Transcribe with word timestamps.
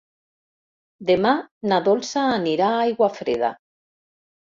Demà 1.09 1.33
na 1.71 1.77
Dolça 1.87 2.23
anirà 2.37 2.71
a 2.71 2.81
Aiguafreda. 2.87 3.53